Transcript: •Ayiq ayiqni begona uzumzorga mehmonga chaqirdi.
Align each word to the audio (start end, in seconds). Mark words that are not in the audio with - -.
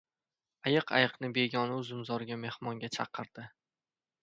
•Ayiq 0.69 0.93
ayiqni 0.99 1.29
begona 1.35 1.77
uzumzorga 1.83 2.39
mehmonga 2.47 2.93
chaqirdi. 2.99 3.49